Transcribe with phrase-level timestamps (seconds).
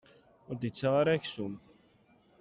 [0.49, 1.53] Ur d-ittaɣ ara aksum.